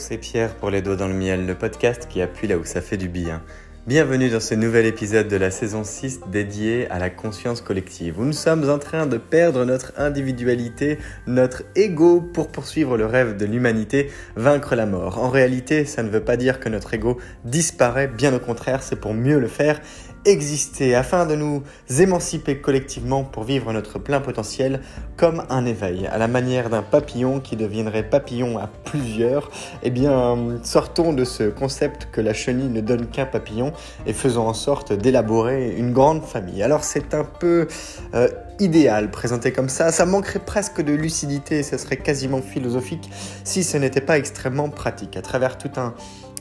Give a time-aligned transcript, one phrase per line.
[0.00, 2.80] C'est Pierre pour Les Doigts dans le Miel, le podcast qui appuie là où ça
[2.80, 3.42] fait du bien.
[3.86, 8.24] Bienvenue dans ce nouvel épisode de la saison 6 dédié à la conscience collective, où
[8.24, 13.44] nous sommes en train de perdre notre individualité, notre ego pour poursuivre le rêve de
[13.44, 15.18] l'humanité, vaincre la mort.
[15.18, 19.00] En réalité, ça ne veut pas dire que notre ego disparaît, bien au contraire, c'est
[19.00, 19.80] pour mieux le faire
[20.24, 21.62] exister afin de nous
[21.98, 24.80] émanciper collectivement pour vivre notre plein potentiel
[25.16, 29.50] comme un éveil, à la manière d'un papillon qui deviendrait papillon à plusieurs.
[29.82, 33.72] Eh bien, sortons de ce concept que la chenille ne donne qu'un papillon
[34.06, 36.62] et faisons en sorte d'élaborer une grande famille.
[36.62, 37.66] Alors c'est un peu
[38.14, 38.28] euh,
[38.58, 43.10] idéal présenté comme ça, ça manquerait presque de lucidité, ça serait quasiment philosophique
[43.44, 45.16] si ce n'était pas extrêmement pratique.
[45.16, 45.94] À travers tout un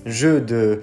[0.05, 0.81] jeu de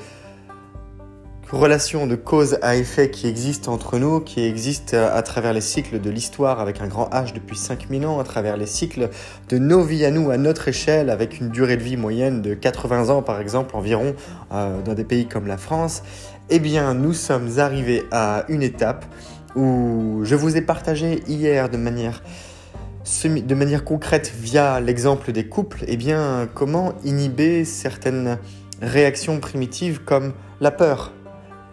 [1.52, 6.00] relation de cause à effet qui existe entre nous, qui existe à travers les cycles
[6.00, 9.10] de l'histoire avec un grand H depuis 5000 ans, à travers les cycles
[9.48, 12.54] de nos vies à nous, à notre échelle, avec une durée de vie moyenne de
[12.54, 14.14] 80 ans par exemple environ
[14.52, 16.02] euh, dans des pays comme la France,
[16.50, 19.04] eh bien nous sommes arrivés à une étape
[19.54, 22.22] où je vous ai partagé hier de manière
[23.24, 28.38] de manière concrète via l'exemple des couples, eh bien comment inhiber certaines
[28.82, 31.12] réactions primitives comme la peur,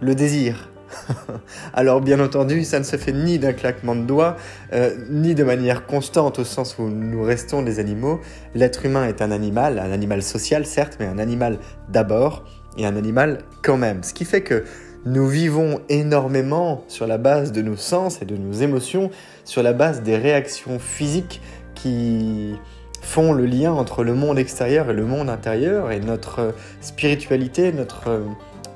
[0.04, 0.70] le désir.
[1.73, 4.36] Alors bien entendu, ça ne se fait ni d'un claquement de doigts,
[4.73, 8.20] euh, ni de manière constante au sens où nous restons des animaux.
[8.56, 11.59] L'être humain est un animal, un animal social certes, mais un animal
[11.90, 12.46] d'abord
[12.78, 14.04] et un animal quand même.
[14.04, 14.64] Ce qui fait que
[15.06, 19.09] nous vivons énormément sur la base de nos sens et de nos émotions,
[19.44, 21.42] sur la base des réactions physiques
[21.76, 22.56] qui
[23.02, 28.22] font le lien entre le monde extérieur et le monde intérieur et notre spiritualité, notre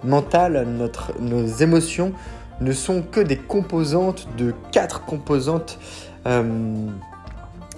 [0.03, 0.67] mental,
[1.19, 2.13] nos émotions
[2.61, 5.79] ne sont que des composantes de quatre composantes
[6.25, 6.87] euh,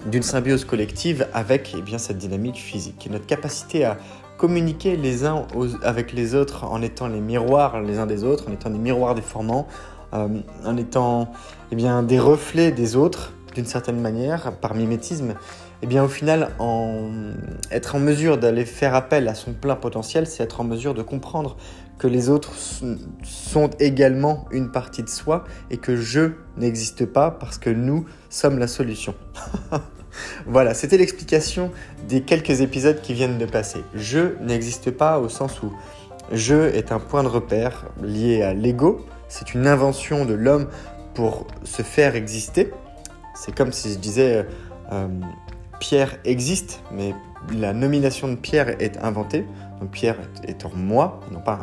[0.06, 3.10] d'une symbiose collective avec eh bien, cette dynamique physique.
[3.12, 3.98] notre capacité à
[4.38, 5.46] communiquer les uns
[5.84, 9.14] avec les autres en étant les miroirs les uns des autres, en étant des miroirs
[9.14, 9.68] déformants,
[10.14, 10.28] euh,
[10.66, 11.34] en étant
[11.72, 15.34] eh des reflets des autres d'une certaine manière, par mimétisme,
[15.82, 16.50] eh bien au final,
[17.72, 21.02] être en mesure d'aller faire appel à son plein potentiel, c'est être en mesure de
[21.02, 21.58] comprendre
[22.00, 22.54] que les autres
[23.24, 28.58] sont également une partie de soi et que je n'existe pas parce que nous sommes
[28.58, 29.14] la solution.
[30.48, 31.72] voilà, c'était l'explication
[32.08, 33.84] des quelques épisodes qui viennent de passer.
[33.94, 35.74] Je n'existe pas au sens où
[36.32, 39.06] je est un point de repère lié à l'ego.
[39.28, 40.68] C'est une invention de l'homme
[41.14, 42.72] pour se faire exister.
[43.36, 44.46] C'est comme si je disais
[44.92, 45.08] euh,
[45.80, 47.14] Pierre existe, mais
[47.54, 49.46] la nomination de Pierre est inventée.
[49.80, 50.18] Donc Pierre
[50.48, 51.60] étant moi, non pas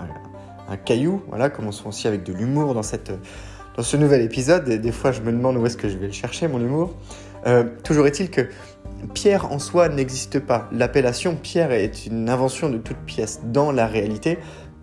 [0.69, 2.83] un caillou, voilà, commençons aussi avec de l'humour dans,
[3.77, 4.69] dans ce nouvel épisode.
[4.69, 6.95] Et des fois, je me demande où est-ce que je vais le chercher, mon humour.
[7.47, 8.49] Euh, toujours est-il que
[9.15, 10.69] Pierre en soi n'existe pas.
[10.73, 14.39] L'appellation Pierre est une invention de toute pièce dans la réalité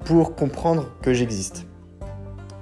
[0.05, 1.65] pour comprendre que j'existe.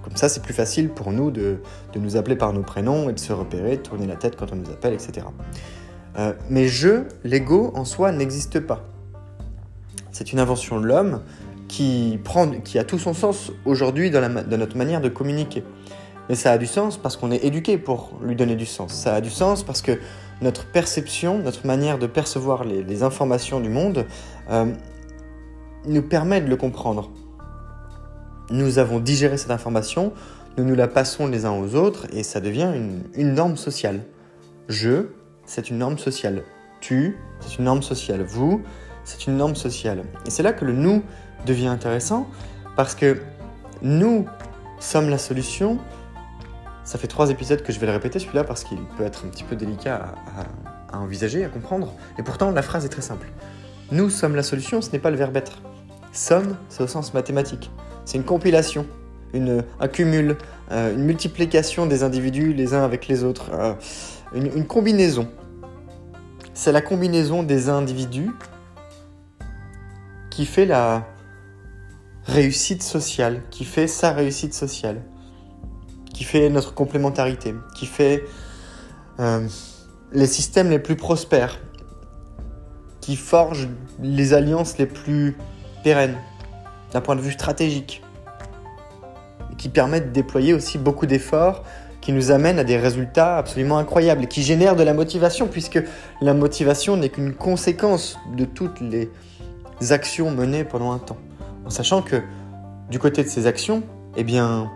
[0.03, 1.57] Comme ça, c'est plus facile pour nous de,
[1.93, 4.51] de, nous appeler par nos prénoms et de se repérer, de tourner la tête quand
[4.51, 5.27] on nous appelle, etc.
[6.17, 8.87] Euh, mais je, l'ego en soi, n'existe pas.
[10.11, 11.21] C'est une invention de l'homme
[11.71, 15.63] qui, prend, qui a tout son sens aujourd'hui dans, notre manière de communiquer.
[16.27, 18.91] Mais ça a du sens parce qu'on est éduqué pour lui donner du sens.
[18.93, 19.97] Ça a du sens parce que
[20.41, 24.05] notre perception, notre manière de percevoir les, informations du monde
[24.49, 24.65] euh,
[25.85, 27.09] nous permet de le comprendre.
[28.49, 30.11] Nous avons digéré cette information,
[30.57, 34.01] nous nous la passons les uns aux autres et ça devient une, une norme sociale.
[34.67, 35.05] Je,
[35.45, 36.43] c'est une norme sociale.
[36.81, 38.23] Tu, c'est une norme sociale.
[38.23, 38.61] Vous,
[39.03, 40.03] c'est une norme sociale.
[40.25, 41.03] Et c'est là que le nous
[41.45, 42.27] devient intéressant
[42.75, 43.21] parce que
[43.81, 44.25] nous
[44.79, 45.79] sommes la solution.
[46.83, 49.29] Ça fait trois épisodes que je vais le répéter celui-là parce qu'il peut être un
[49.29, 50.13] petit peu délicat
[50.91, 51.93] à, envisager, à comprendre.
[52.17, 53.27] Et pourtant, la phrase est très simple.
[53.91, 55.61] Nous sommes la solution, ce n'est pas le verbe être.
[56.11, 57.71] Somme, c'est au sens mathématique.
[58.03, 58.85] C'est une compilation,
[59.33, 59.89] une, un
[60.71, 63.73] euh, une multiplication des individus les uns avec les autres, euh,
[64.33, 65.27] une combinaison.
[66.53, 68.31] C'est la combinaison des individus
[70.31, 71.05] qui fait la,
[72.25, 75.01] réussite sociale, qui fait sa réussite sociale,
[76.13, 78.23] qui fait notre complémentarité, qui fait
[79.19, 79.47] euh,
[80.11, 81.59] les systèmes les plus prospères,
[82.99, 83.67] qui forge
[84.01, 85.35] les alliances les plus
[85.83, 86.17] pérennes
[86.93, 88.03] d'un point de vue stratégique,
[89.57, 91.63] qui permet de déployer aussi beaucoup d'efforts
[92.01, 95.79] qui nous amènent à des résultats absolument incroyables et qui génèrent de la motivation, puisque
[96.19, 99.11] la motivation n'est qu'une conséquence de toutes les
[99.89, 101.17] actions menées pendant un temps
[101.65, 102.21] en sachant que
[102.89, 103.83] du côté de ces actions,
[104.17, 104.69] eh bien,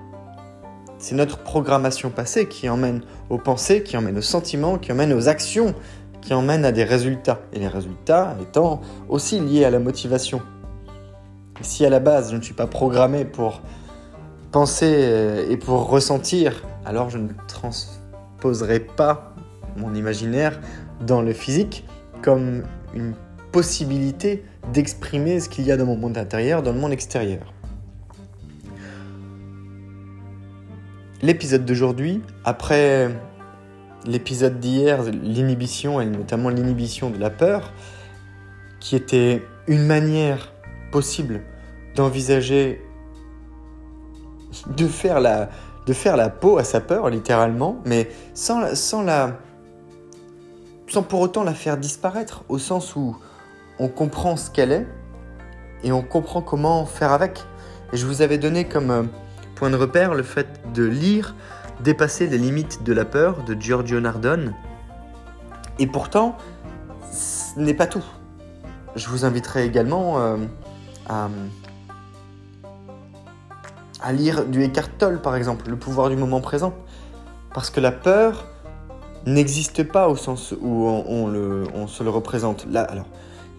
[0.98, 5.28] c'est notre programmation passée qui emmène aux pensées, qui emmène aux sentiments, qui emmène aux
[5.28, 5.76] actions,
[6.22, 7.42] qui emmène à des résultats.
[7.54, 10.42] Et les résultats étant aussi liés à la motivation.
[11.62, 13.62] Si à la base je ne suis pas programmé pour
[14.52, 19.34] penser euh, et pour ressentir, alors je ne transposerai pas
[19.76, 20.60] mon imaginaire
[21.02, 21.86] dans le physique
[22.22, 22.64] comme
[22.94, 23.14] une
[23.56, 24.44] possibilité
[24.74, 27.54] d'exprimer ce qu'il y a dans mon monde intérieur, dans le monde extérieur.
[31.22, 33.10] L'épisode d'aujourd'hui, après
[34.06, 37.72] l'épisode d'hier, l'inhibition, et notamment l'inhibition de la peur,
[38.82, 40.52] qui était une manière
[40.92, 41.40] possible
[41.96, 42.82] d'envisager
[44.68, 49.06] de faire la, peau à sa peur, littéralement, mais sans, sans
[51.08, 53.16] pour autant la faire disparaître, au sens où
[53.80, 54.88] on comprend ce qu'elle est
[55.84, 57.44] et on comprend comment faire avec.
[57.94, 59.04] Et je vous avais donné comme euh,
[59.56, 61.36] point de repère le fait de lire
[61.82, 64.54] Dépasser les limites de la peur de Giorgio Nardone.
[65.78, 66.38] Et pourtant,
[67.12, 68.04] ce n'est pas tout.
[68.96, 70.38] Je vous inviterai également euh,
[71.10, 71.28] à,
[74.14, 76.74] lire du Eckhart Tolle, par exemple, Le pouvoir du moment présent.
[77.54, 78.46] Parce que la peur
[79.26, 82.66] n'existe pas au sens où on, se le représente.
[82.72, 82.88] Là,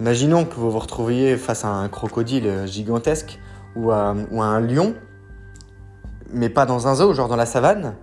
[0.01, 3.39] imaginons que vous vous retrouviez face à un crocodile gigantesque
[3.75, 4.95] ou à, ou un lion,
[6.33, 7.95] mais pas dans un zoo, genre dans la savane.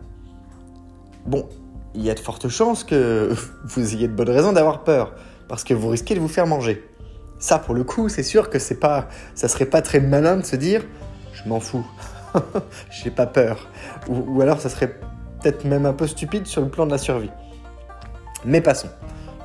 [1.25, 1.47] Bon,
[1.95, 3.33] il y a de fortes chances que
[3.65, 5.13] vous ayez de bonnes raisons d'avoir peur,
[5.47, 6.87] parce que vous risquez de vous faire manger.
[7.39, 10.45] Ça, pour le coup, c'est sûr que c'est pas, ça serait pas très malin de
[10.45, 10.83] se dire,
[11.33, 11.85] je m'en fous,
[12.89, 13.67] j'ai pas peur.
[14.07, 14.99] Ou, alors, ça serait
[15.41, 17.31] peut-être même un peu stupide sur le plan de la survie.
[18.45, 18.89] Mais passons.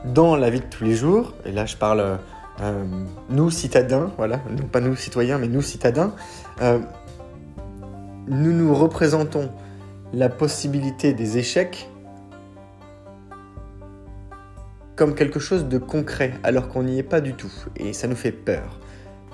[0.05, 2.19] Dans la vie de tous les jours, et là je parle
[2.61, 2.85] euh,
[3.31, 6.15] nous citadins, voilà, non pas nous citoyens, mais nous citadins,
[6.61, 6.79] euh,
[8.27, 9.51] nous nous représentons
[10.13, 11.89] la possibilité des échecs
[14.99, 17.53] comme quelque chose de concret, alors qu'on n'y est pas du tout.
[17.77, 18.81] Et ça nous fait peur.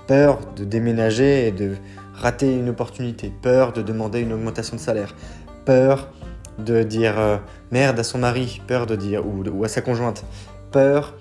[0.06, 1.76] Peur de déménager et de
[2.12, 3.32] rater une opportunité.
[3.41, 5.15] Peur de demander une augmentation de salaire.
[5.65, 6.12] Peur
[6.59, 7.38] de dire euh,
[7.73, 8.61] merde à son mari.
[8.67, 10.26] Peur de dire, ou, à sa conjointe.
[10.71, 11.15] Peur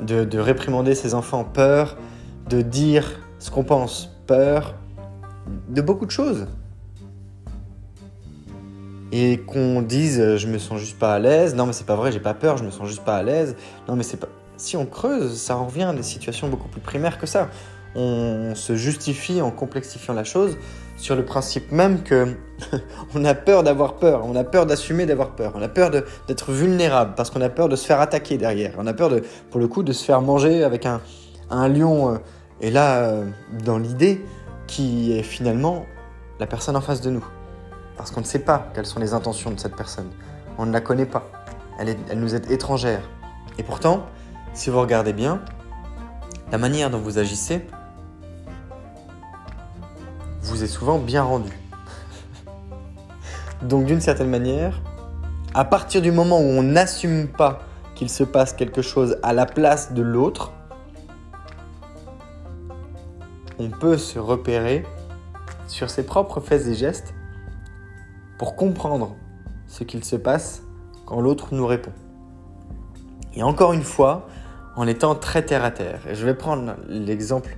[0.00, 1.44] de, de réprimander ses enfants.
[1.44, 1.96] Peur
[2.48, 4.10] de dire ce qu'on pense.
[4.26, 4.74] Peur
[5.68, 6.46] de beaucoup de choses
[9.12, 12.12] et qu'on dise je me sens juste pas à l'aise, non mais c'est pas vrai,
[12.12, 13.56] j'ai pas peur, je me sens juste pas à l'aise,
[13.88, 14.28] non mais c'est pas.
[14.56, 17.48] Si on creuse, ça en revient à des situations beaucoup plus primaires que ça.
[17.94, 20.58] On se justifie en complexifiant la chose
[20.98, 22.34] sur le principe même que
[23.14, 26.52] on a peur d'avoir peur, on a peur d'assumer d'avoir peur, on a peur d'être
[26.52, 29.60] vulnérable parce qu'on a peur de se faire attaquer derrière, on a peur de, pour
[29.60, 31.00] le coup de se faire manger avec un,
[31.68, 32.14] lion.
[32.14, 32.18] Euh,
[32.60, 33.24] et là, euh,
[33.64, 34.24] dans l'idée
[34.66, 35.86] qui est finalement
[36.40, 37.24] la personne en face de nous
[37.96, 40.10] parce qu'on ne sait pas quelles sont les intentions de cette personne.
[40.58, 41.30] On ne la connaît pas.
[41.78, 43.02] Elle nous est étrangère.
[43.58, 44.06] Et pourtant,
[44.54, 45.40] si vous regardez bien,
[46.50, 47.66] la manière dont vous agissez
[50.48, 51.58] vous est souvent bien rendue.
[53.62, 54.80] Donc d'une certaine manière,
[55.54, 57.60] à partir du moment où on n'assume pas
[57.94, 60.52] qu'il se passe quelque chose à la place de l'autre,
[63.58, 64.84] on peut se repérer
[65.66, 67.14] sur ses propres faits et gestes
[68.38, 69.16] pour comprendre
[69.66, 70.62] ce qu'il se passe
[71.06, 71.92] quand l'autre nous répond.
[73.34, 74.28] Et encore une fois,
[74.76, 76.00] en étant très terre à terre.
[76.08, 77.56] Et je vais prendre l'exemple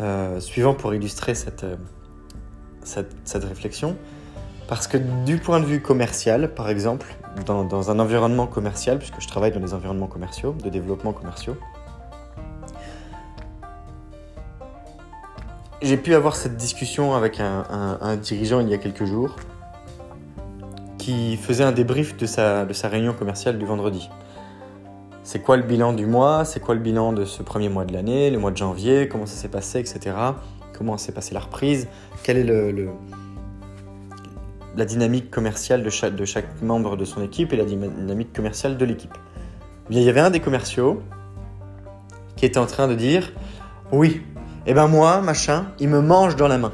[0.00, 1.76] euh, suivant pour illustrer cette, euh,
[2.88, 3.96] cette, réflexion.
[4.66, 7.06] Parce que du point de vue commercial, par exemple,
[7.46, 11.56] dans, un environnement commercial, puisque je travaille dans des environnements commerciaux, de développement commerciaux,
[15.80, 19.36] j'ai pu avoir cette discussion avec un dirigeant il y a quelques jours
[21.08, 24.10] qui faisait un débrief de sa, de sa réunion commerciale du vendredi.
[25.22, 26.44] C'est quoi le bilan du mois?
[26.44, 29.08] C'est quoi le bilan de ce premier mois de l'année, le mois de janvier?
[29.08, 30.14] Comment ça s'est passé, etc.
[30.78, 31.88] Comment s'est passée la reprise
[32.22, 32.86] Quelle est
[34.76, 38.84] la dynamique commerciale de chaque, de membre de son équipe et la dynamique commerciale de
[38.84, 41.02] l'équipe eh Bien, il y avait un des commerciaux
[42.36, 43.32] qui était en train de dire
[43.90, 44.22] Oui,
[44.66, 46.72] eh ben moi, machin, il me mange dans la main.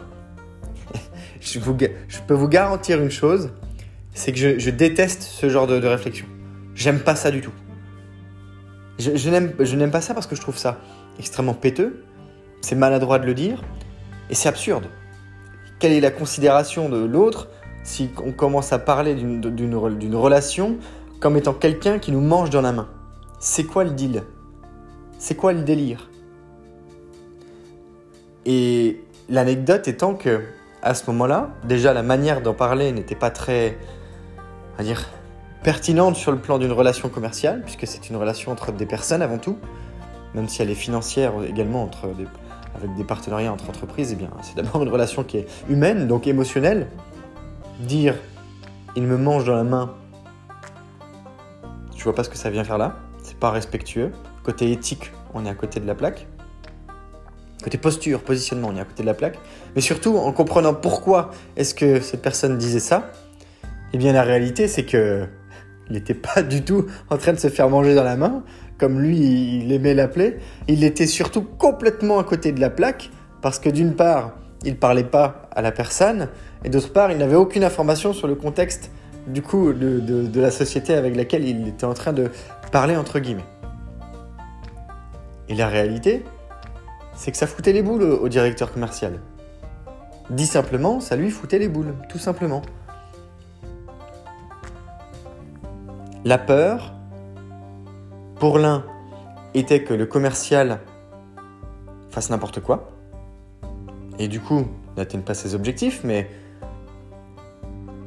[1.41, 3.53] je, peux vous garantir une chose
[4.13, 6.27] c'est que je, déteste ce genre de, réflexion.
[6.75, 7.53] J'aime pas ça du tout.
[8.99, 9.31] Je, je
[9.77, 10.79] n'aime pas ça parce que je trouve ça
[11.19, 12.05] extrêmement péteux,
[12.61, 13.63] c'est maladroit de le dire,
[14.31, 14.87] et c'est absurde.
[15.79, 17.49] Quelle est la considération de l'autre
[17.83, 20.77] si on commence à parler d'une relation
[21.21, 22.89] comme étant quelqu'un qui nous mange dans la main?
[23.39, 24.23] C'est quoi le deal?
[25.19, 26.11] C'est quoi le délire?
[28.47, 30.43] Et l'anecdote étant que,
[30.83, 33.79] à ce moment-là, déjà la manière d'en parler n'était pas très
[34.79, 35.09] à dire,
[35.63, 39.39] pertinente sur le plan d'une relation commerciale, puisque c'est une relation entre des personnes avant
[39.39, 39.57] tout,
[40.35, 42.09] même si elle est financière également entre
[42.75, 46.27] avec des partenariats entre entreprises, eh bien, c'est d'abord une relation qui est humaine, donc
[46.27, 46.89] émotionnelle.
[47.81, 48.15] Dire
[48.97, 49.95] il me mange dans la main,
[51.97, 54.13] je vois pas ce que ça vient faire là, c'est pas respectueux.
[54.45, 56.27] Côté éthique, on est à côté de la plaque.
[57.63, 59.39] Côté posture, positionnement, on est à côté de la plaque.
[59.75, 63.11] Mais surtout, en comprenant pourquoi est-ce que cette personne disait ça,
[63.93, 65.27] eh bien la réalité, c'est que
[65.89, 68.43] il n'était pas du tout en train de se faire manger dans la main,
[68.79, 70.39] comme lui, il aimait l'appeler.
[70.69, 74.33] Il était surtout complètement à côté de la plaque, parce que d'une part,
[74.65, 76.29] il parlait pas à la personne,
[76.65, 78.91] et d'autre part, il n'avait aucune information sur le contexte
[79.27, 82.31] du coup de, de, la société avec laquelle il était en train de
[82.73, 83.45] parler entre guillemets.
[85.49, 86.25] Et la réalité,
[87.15, 89.21] c'est que ça foutait les boules au directeur commercial.
[90.31, 92.63] Dit simplement, ça lui foutait les boules, tout simplement.
[96.25, 96.95] La peur,
[98.39, 98.85] pour l'un,
[99.55, 100.81] était que le commercial
[102.11, 102.91] fasse n'importe quoi,
[104.19, 106.29] et du coup n'atteigne pas ses objectifs, mais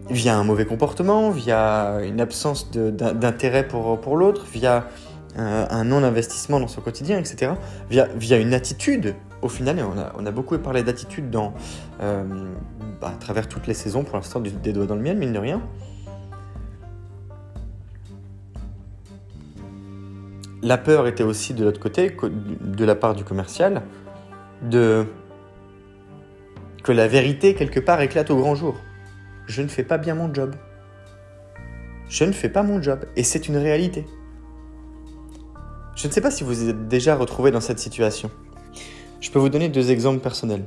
[0.09, 4.87] via un mauvais comportement, via une absence d'intérêt pour, l'autre, via
[5.35, 7.53] un, non-investissement dans son quotidien, etc.
[7.89, 11.53] Via, une attitude, au final, on a, on a beaucoup parlé d'attitude dans,
[12.01, 12.23] euh,
[13.01, 15.39] bah, à travers toutes les saisons, pour l'instant, des doigts dans le miel, mine de
[15.39, 15.61] rien.
[20.63, 22.15] La peur était aussi de l'autre côté,
[22.61, 23.83] de la part du commercial,
[24.63, 25.05] de
[26.83, 28.75] que la vérité, quelque part, éclate au grand jour.
[29.45, 30.55] Je ne fais pas bien mon job.
[32.09, 33.05] Je ne fais pas mon job.
[33.15, 34.05] Et c'est une réalité.
[35.95, 38.31] Je ne sais pas si vous êtes déjà retrouvé dans cette situation.
[39.19, 40.63] Je peux vous donner deux exemples personnels.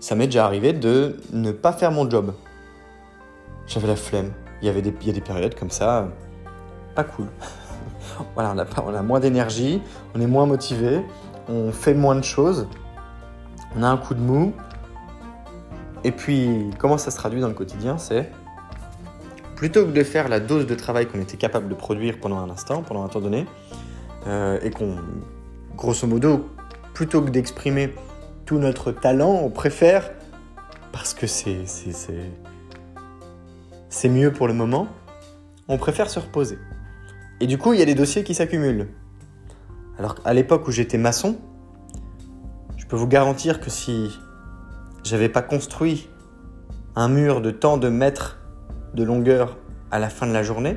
[0.00, 2.34] Ça m'est déjà arrivé de ne pas faire mon job.
[3.66, 4.32] J'avais la flemme.
[4.60, 6.08] Il y, avait il y a des périodes comme ça,
[6.94, 7.26] pas cool.
[8.34, 9.82] Voilà, on a, moins d'énergie,
[10.14, 11.04] on est moins motivé,
[11.48, 12.68] on fait moins de choses,
[13.76, 14.52] on a un coup de mou.
[16.04, 18.30] Et puis, comment ça se traduit dans le quotidien C'est
[19.56, 22.50] plutôt que de faire la dose de travail qu'on était capable de produire pendant un
[22.50, 23.46] instant, pendant un temps donné,
[24.26, 24.96] euh, et qu'on,
[25.76, 26.48] grosso modo,
[26.94, 27.94] plutôt que d'exprimer
[28.44, 30.10] tout notre talent, on préfère,
[30.90, 31.64] parce que c'est,
[33.88, 34.88] c'est, mieux pour le moment,
[35.68, 36.58] on préfère se reposer.
[37.42, 38.86] Et du coup, il y a des dossiers qui s'accumulent.
[39.98, 41.38] Alors à l'époque où j'étais maçon,
[42.76, 44.16] je peux vous garantir que si
[45.02, 46.08] j'avais pas construit
[46.94, 48.38] un mur de tant de mètres
[48.94, 49.58] de longueur
[49.90, 50.76] à la fin de la journée,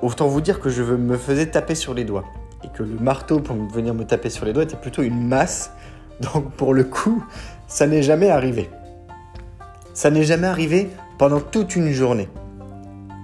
[0.00, 2.26] Autant vous dire que je me faisais taper sur les doigts.
[2.62, 5.72] Et que le marteau pour venir me taper sur les doigts était plutôt une masse.
[6.20, 7.24] Donc pour le coup,
[7.66, 8.70] ça n'est jamais arrivé.
[9.92, 12.28] Ça n'est jamais arrivé pendant toute une journée.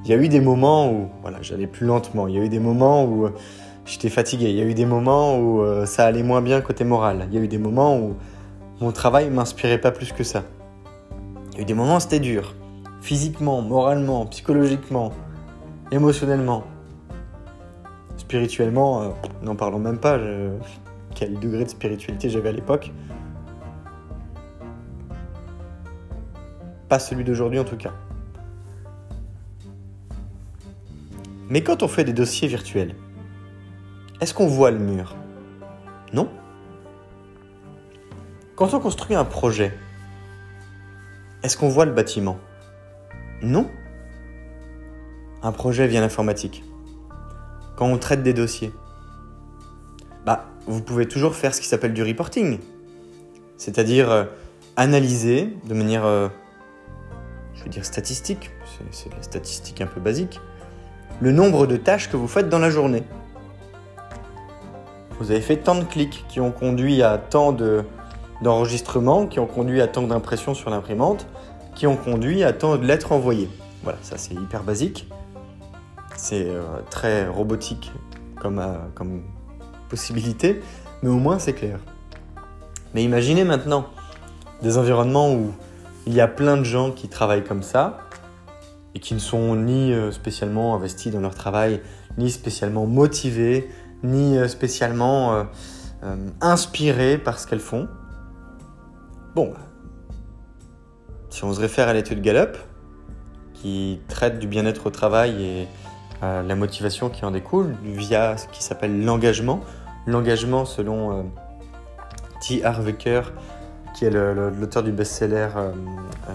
[0.05, 2.27] Il y a eu des moments où voilà, j'allais plus lentement.
[2.27, 3.31] Il y a eu des moments où euh,
[3.85, 4.51] j'étais fatigué.
[4.51, 7.27] Il y a eu des moments où euh, ça allait moins bien côté moral.
[7.31, 8.17] Il y a eu des moments où
[8.81, 10.43] mon travail m'inspirait pas plus que ça.
[11.53, 12.55] Il y a eu des moments où c'était dur.
[13.01, 15.13] Physiquement, moralement, psychologiquement,
[15.93, 16.65] émotionnellement.
[18.17, 19.09] Spirituellement, euh,
[19.43, 20.19] n'en parlons même pas.
[21.15, 22.91] Quel degré de spiritualité j'avais à l'époque.
[26.93, 27.95] Pas celui d'aujourd'hui en tout cas.
[31.49, 32.95] Mais quand on fait des dossiers virtuels,
[34.21, 35.17] est-ce qu'on voit le mur?
[36.13, 36.29] Non?
[38.57, 39.73] Quand on construit un projet,
[41.43, 42.37] est-ce qu'on voit le bâtiment?
[43.41, 43.71] Non?
[45.43, 46.63] Un projet via l'informatique?
[47.75, 48.71] Quand on traite des dossiers?
[50.27, 52.59] Bah, vous pouvez toujours faire ce qui s'appelle du reporting,
[53.57, 54.25] c'est-à-dire euh,
[54.77, 56.29] analyser de manière, euh,
[57.63, 58.51] je veux dire statistique,
[58.91, 60.41] c'est la statistique un peu basique,
[61.21, 63.05] le nombre de tâches que vous faites dans la journée.
[65.21, 67.57] Vous avez fait tant de clics qui ont conduit à tant
[68.43, 71.29] d'enregistrements, qui ont conduit à tant d'impressions sur l'imprimante,
[71.77, 73.49] qui ont conduit à tant de lettres envoyées.
[73.85, 75.09] Voilà, ça c'est hyper basique.
[76.17, 77.93] C'est euh, très robotique
[78.41, 79.23] comme, euh, comme
[79.89, 80.61] possibilité,
[81.05, 81.79] mais au moins c'est clair.
[82.93, 83.87] Mais imaginez maintenant
[84.63, 85.53] des environnements où
[86.07, 87.99] il y a plein de gens qui travaillent comme ça
[88.95, 91.81] et qui ne sont ni euh, spécialement investis dans leur travail,
[92.19, 93.71] ni spécialement motivés,
[94.03, 95.47] ni spécialement
[96.41, 97.89] inspirés par ce qu'elles font.
[99.37, 99.55] Bon,
[101.31, 102.59] si on se réfère à l'étude Gallup,
[103.55, 105.69] qui traite du bien-être au travail et
[106.23, 109.61] la motivation qui en découle via ce qui s'appelle l'engagement.
[110.07, 111.23] L'engagement selon euh,
[112.41, 112.65] T.
[112.65, 113.33] Harvecker,
[113.95, 115.73] qui est l'auteur du best-seller euh,
[116.29, 116.33] euh,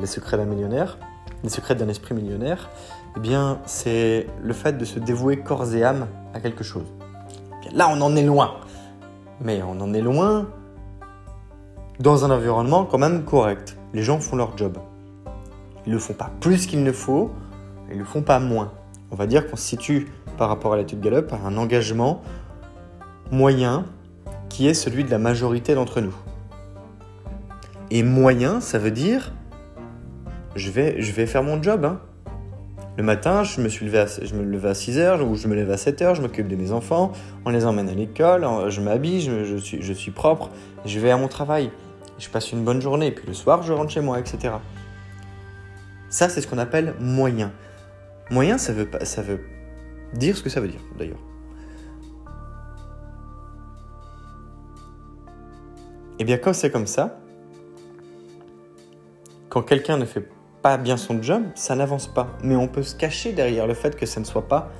[0.00, 0.98] Les secrets d'un millionnaire,
[1.42, 2.68] Les secrets d'un esprit millionnaire,
[3.16, 6.86] eh bien c'est le fait de se dévouer corps et âme à quelque chose.
[7.74, 8.54] Là, on en est loin.
[9.40, 10.48] Mais on en est loin
[12.00, 13.76] dans un environnement quand même correct.
[13.92, 14.78] Les gens font leur job.
[15.86, 17.30] Ils ne le font pas plus qu'il ne faut,
[17.88, 18.72] ils ne le font pas moins.
[19.10, 22.22] On va dire qu'on se situe par rapport à l'étude Gallup à un engagement
[23.30, 23.84] moyen
[24.48, 26.14] qui est celui de la majorité d'entre nous.
[27.90, 29.32] Et moyen, ça veut dire
[30.58, 31.84] je vais, je vais faire mon job.
[31.84, 32.00] Hein.
[32.96, 35.54] Le matin, je me, suis levé à, je me à 6 h ou je me
[35.54, 37.12] lève à 7 h je m'occupe de mes enfants,
[37.44, 40.50] on les emmène à l'école, je m'habille, je, suis, je suis propre,
[40.84, 41.70] je vais à mon travail,
[42.18, 44.54] je passe une bonne journée, puis le soir, je rentre chez moi, etc.
[46.10, 47.52] Ça, c'est ce qu'on appelle moyen.
[48.30, 49.40] Moyen, ça veut, ça veut
[50.14, 51.18] dire ce que ça veut dire, d'ailleurs.
[56.18, 57.20] Et eh bien, quand c'est comme ça,
[59.48, 60.28] quand quelqu'un ne fait
[60.62, 62.28] pas bien son job, ça n'avance pas.
[62.42, 64.70] Mais on peut se cacher derrière le fait que ça ne soit pas,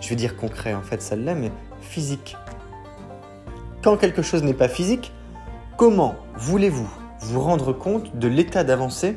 [0.00, 2.36] je vais dire concret, en fait ça l'est, mais physique.
[3.82, 5.12] Quand quelque chose n'est pas physique,
[5.76, 9.16] comment voulez-vous vous rendre compte de l'état d'avancée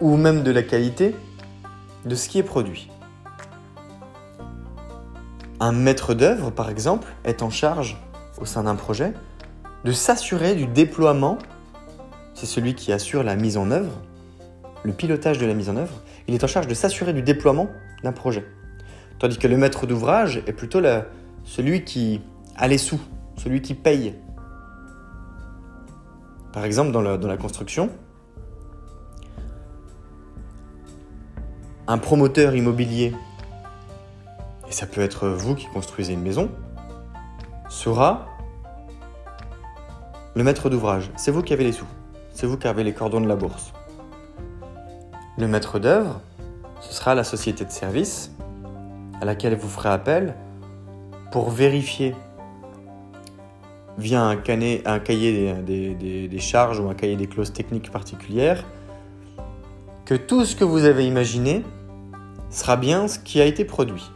[0.00, 1.14] ou même de la qualité
[2.04, 2.90] de ce qui est produit?
[5.60, 8.00] Un maître d'œuvre, par exemple, est en charge,
[8.40, 9.12] au sein d'un projet,
[9.84, 11.38] de s'assurer du déploiement
[12.40, 13.92] c'est celui qui assure la mise en œuvre,
[14.82, 15.92] le pilotage de la mise en œuvre.
[16.26, 17.68] Il est en charge de s'assurer du déploiement
[18.02, 18.46] d'un projet.
[19.18, 20.80] Tandis que le maître d'ouvrage est plutôt
[21.44, 22.22] celui qui
[22.56, 23.00] a les sous,
[23.36, 24.14] celui qui paye.
[26.54, 27.90] Par exemple, dans la construction,
[31.86, 33.14] un promoteur immobilier,
[34.66, 36.50] et ça peut être vous qui construisez une maison,
[37.68, 38.26] sera
[40.34, 41.10] le maître d'ouvrage.
[41.16, 41.86] C'est vous qui avez les sous
[42.32, 43.72] c'est vous qui avez les cordons de la bourse.
[45.36, 46.20] Le maître d'œuvre,
[46.80, 48.30] ce sera la société de service
[49.20, 50.34] à laquelle vous ferez appel
[51.32, 52.14] pour vérifier
[53.98, 54.82] via un, cahier
[55.62, 58.64] des, charges ou un cahier des clauses techniques particulières
[60.06, 61.62] que tout ce que vous avez imaginé
[62.48, 64.10] sera bien ce qui a été produit.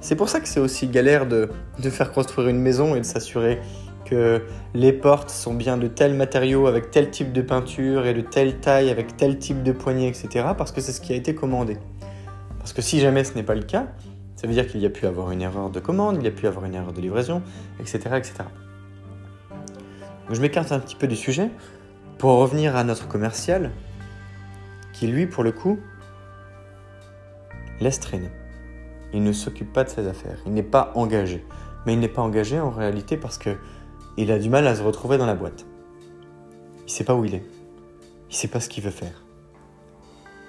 [0.00, 1.50] C'est pour ça que c'est aussi galère de
[1.90, 3.60] faire construire une maison et de s'assurer
[4.04, 4.42] que
[4.74, 8.60] les portes sont bien de tel matériau avec tel type de peinture et de telle
[8.60, 10.46] taille avec tel type de poignée, etc.
[10.56, 11.78] Parce que c'est ce qui a été commandé.
[12.58, 13.88] Parce que si jamais ce n'est pas le cas,
[14.36, 16.32] ça veut dire qu'il y a pu avoir une erreur de commande, il y a
[16.32, 17.42] pu avoir une erreur de livraison,
[17.78, 17.98] etc.
[18.16, 18.34] etc.
[20.30, 21.50] je m'écarte un petit peu du sujet
[22.18, 23.70] pour revenir à notre commercial
[24.92, 25.78] qui, lui, pour le coup,
[27.80, 28.30] laisse traîner.
[29.12, 31.44] Il ne s'occupe pas de ses affaires, il n'est pas engagé.
[31.84, 33.50] Mais il n'est pas engagé en réalité parce que
[34.16, 35.64] il a du mal à se retrouver dans la boîte.
[36.86, 37.44] Il sait pas où il est.
[38.30, 39.24] Il sait pas ce qu'il veut faire.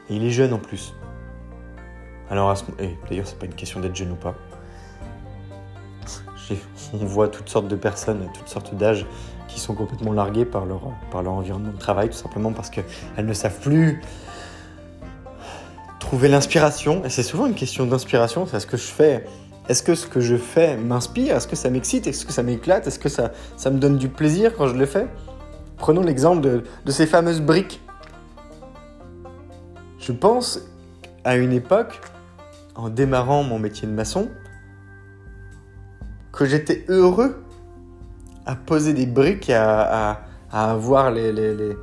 [0.10, 0.94] Et il est jeune en plus.
[2.30, 2.64] Alors, à ce...
[3.10, 4.36] d'ailleurs, c'est pas une question d'être jeune ou pas.
[6.94, 9.06] On voit toutes sortes de personnes, toutes sortes d'âges
[9.48, 12.86] qui sont complètement largués par leur, par leur environnement de travail, tout simplement parce qu'elles
[13.26, 14.02] ne savent plus
[16.00, 17.04] trouver l'inspiration.
[17.06, 18.46] Et c'est souvent une question d'inspiration.
[18.46, 19.26] C'est ce que je fais
[19.70, 21.38] est-ce que ce que je fais m'inspire?
[21.38, 22.06] Est-ce que ça m'excite?
[22.08, 22.86] Est-ce que ça m'éclate?
[22.88, 23.32] Est-ce que ça,
[23.66, 25.08] me donne du plaisir quand je le fais?
[25.78, 27.82] Prenons l'exemple de, ces fameuses briques.
[30.00, 30.60] Je pense
[31.24, 32.02] à une époque,
[32.76, 34.30] en démarrant mon métier de maçon,
[36.34, 37.42] que j'étais heureux
[38.46, 40.20] à poser des briques à,
[40.52, 41.78] à, avoir les, les,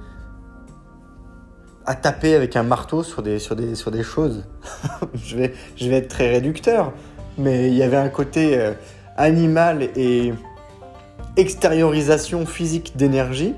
[1.86, 4.44] à taper avec un marteau sur des, choses.
[5.14, 6.92] je vais être très réducteur,
[7.38, 8.72] mais il y avait un côté euh,
[9.16, 10.32] animal et
[11.36, 13.54] extériorisation physique d'énergie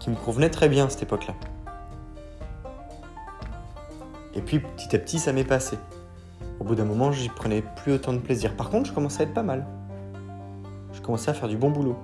[0.00, 1.34] qui me convenait très bien à cette époque-là.
[4.34, 5.76] Et puis petit à petit, ça m'est passé.
[6.60, 8.54] Au bout d'un moment, j'y prenais plus autant de plaisir.
[8.54, 9.66] Par contre, je commençais à être pas mal.
[10.92, 11.96] Je commençais à faire du bon boulot.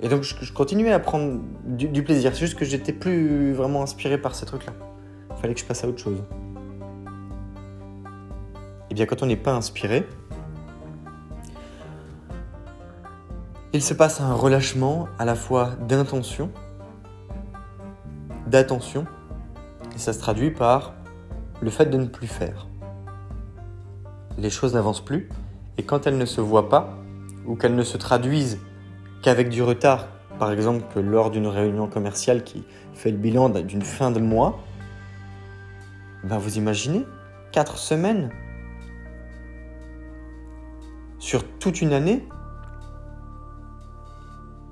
[0.00, 2.32] Et donc, je, continuais à prendre du, plaisir.
[2.34, 4.72] C'est juste que j'étais plus vraiment inspiré par ces trucs-là.
[5.30, 6.22] Il fallait que je passe à autre chose.
[8.92, 10.06] Eh bien quand on n'est pas inspiré,
[13.72, 16.50] il se passe un relâchement à la fois d'intention,
[18.48, 19.06] d'attention,
[19.96, 20.92] et ça se traduit par
[21.62, 22.66] le fait de ne plus faire.
[24.36, 25.30] Les choses n'avancent plus,
[25.78, 26.98] et quand elles ne se voient pas,
[27.46, 28.58] ou qu'elles ne se traduisent
[29.22, 34.10] qu'avec du retard, par exemple lors d'une réunion commerciale qui fait le bilan d'une fin
[34.10, 34.60] de mois,
[36.24, 37.06] ben vous imaginez,
[37.52, 38.28] quatre semaines
[41.22, 42.26] sur toute une année,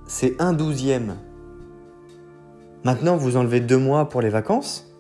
[0.05, 1.15] c'est un douzième.
[2.83, 4.93] Maintenant, vous enlevez deux mois pour les vacances,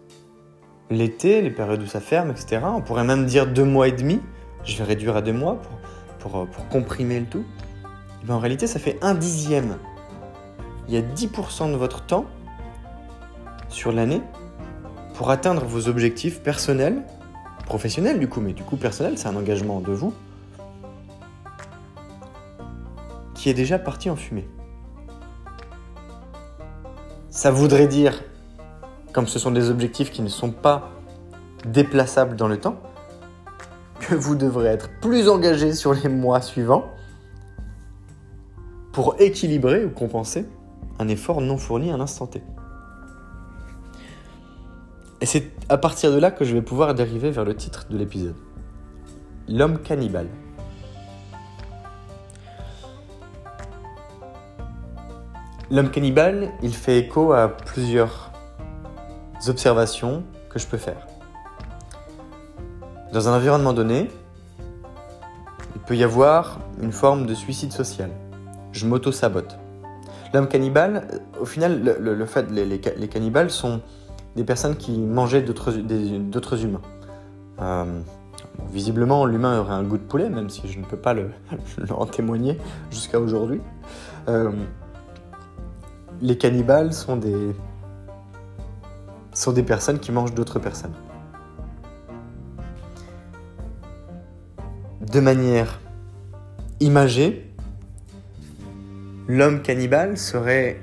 [0.90, 2.62] l'été, les périodes où ça ferme, etc.
[2.64, 4.20] On pourrait même dire deux mois et demi.
[4.62, 5.60] Je vais réduire à deux mois
[6.20, 7.44] pour, pour, pour comprimer le tout.
[8.22, 9.76] Et bien en réalité, ça fait un dixième.
[10.86, 12.26] Il y a 10% de votre temps
[13.68, 14.22] sur l'année
[15.14, 17.02] pour atteindre vos objectifs personnels,
[17.66, 20.14] professionnels du coup, mais du coup personnel, c'est un engagement de vous,
[23.40, 24.46] qui est déjà parti en fumée.
[27.30, 28.22] Ça voudrait dire,
[29.14, 30.90] comme ce sont des objectifs qui ne sont pas
[31.64, 32.76] déplaçables dans le temps,
[33.98, 36.84] que vous devrez être plus engagé sur les mois suivants
[38.92, 40.46] pour équilibrer ou compenser
[40.98, 42.42] un effort non fourni à l'instant T.
[45.22, 47.96] Et c'est à partir de là que je vais pouvoir dériver vers le titre de
[47.96, 48.36] l'épisode.
[49.48, 50.28] L'homme cannibale.
[55.72, 58.32] L'homme cannibale, il fait écho à plusieurs
[59.46, 61.06] observations que je peux faire.
[63.12, 64.10] Dans un environnement donné,
[65.76, 68.10] il peut y avoir une forme de suicide social.
[68.72, 69.58] Je m'auto-sabote.
[70.34, 73.80] L'homme cannibale, au final, le, fait, les, les, cannibales sont
[74.34, 76.82] des personnes qui mangeaient d'autres humains.
[77.60, 78.00] Euh,
[78.72, 81.30] visiblement, l'humain aurait un goût de poulet, même si je ne peux pas le,
[81.90, 82.58] en témoigner
[82.90, 83.60] jusqu'à aujourd'hui.
[84.28, 84.50] Euh,
[86.22, 87.54] les cannibales sont des,
[89.62, 90.94] personnes qui mangent d'autres personnes.
[95.00, 95.80] De manière
[96.80, 97.50] imagée,
[99.28, 100.80] l'homme cannibale serait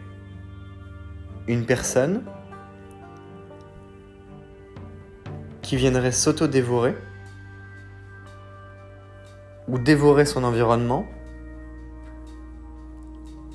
[1.48, 2.24] une personne
[5.62, 6.96] qui viendrait s'auto-dévorer
[9.68, 11.06] ou dévorer son environnement,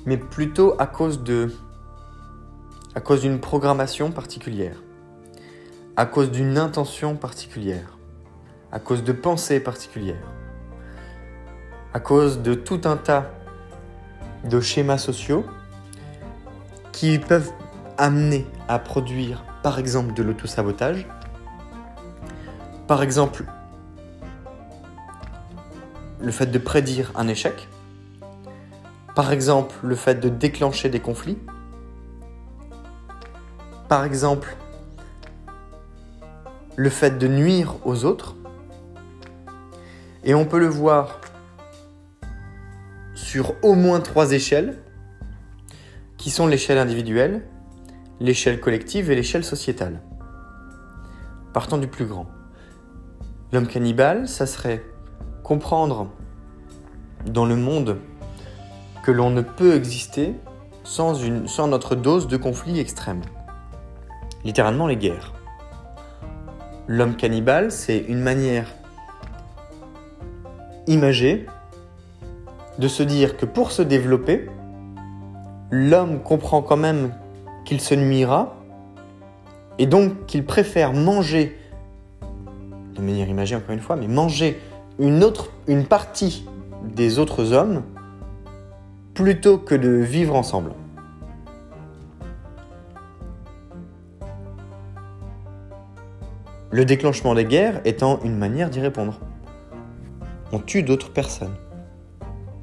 [0.05, 1.51] mais plutôt à cause de
[2.95, 4.77] à cause d'une programmation particulière,
[5.95, 7.97] à cause d'une intention particulière,
[8.71, 10.27] à cause de pensées particulières,
[11.93, 13.31] à cause de tout un tas
[14.43, 15.45] de schémas sociaux
[16.91, 17.51] qui peuvent
[17.97, 21.07] amener à produire par exemple de l'autosabotage,
[22.87, 23.45] par exemple
[26.21, 27.67] le fait de prédire un échec,
[29.15, 31.39] par exemple le fait de déclencher des conflits,
[33.93, 34.55] par exemple
[36.77, 38.35] le fait de nuire aux autres,
[40.23, 41.21] et on peut le voir
[43.13, 44.79] sur au moins trois échelles,
[46.17, 47.45] qui sont l'échelle individuelle,
[48.19, 50.01] l'échelle collective et l'échelle sociétale.
[51.53, 52.25] Partant du plus grand.
[53.51, 54.83] L'homme cannibale, ça serait
[55.43, 56.09] comprendre
[57.27, 57.99] dans le monde
[59.03, 60.33] que l'on ne peut exister
[60.83, 63.21] sans, une, sans notre dose de conflit extrême.
[64.43, 65.33] Littéralement les guerres.
[66.87, 68.67] L'homme cannibale, c'est une manière
[70.87, 71.45] imagée
[72.77, 74.49] de se dire que pour se développer,
[75.71, 77.13] l'homme comprend quand même
[77.65, 78.55] qu'il se nuira
[79.79, 81.57] et donc qu'il préfère manger,
[82.95, 84.59] de manière imagée encore une fois, mais manger
[84.99, 85.25] une,
[85.67, 86.45] une partie
[86.83, 87.83] des autres hommes
[89.13, 90.73] plutôt que de vivre ensemble.
[96.73, 99.21] Le déclenchement des guerres étant une manière d'y répondre.
[100.51, 101.55] On tue d'autres personnes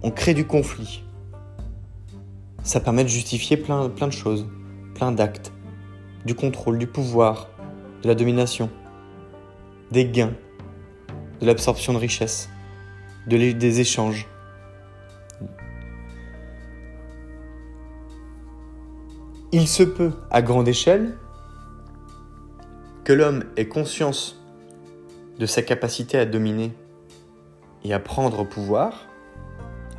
[0.03, 1.03] on crée du conflit.
[2.63, 4.47] Ça permet de justifier plein, de choses,
[4.95, 5.53] plein d'actes,
[6.25, 7.49] du contrôle, du pouvoir,
[8.03, 8.71] de la domination,
[9.91, 10.33] des gains,
[11.41, 12.49] de l'absorption de richesses,
[13.27, 14.27] de des échanges.
[19.53, 21.17] Il se peut, à grande échelle,
[23.05, 24.43] que l'homme ait conscience
[25.39, 26.73] de sa capacité à dominer
[27.85, 29.07] et à prendre pouvoir,